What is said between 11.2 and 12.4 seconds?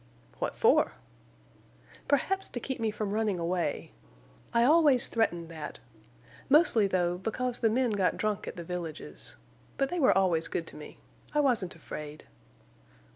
I wasn't afraid."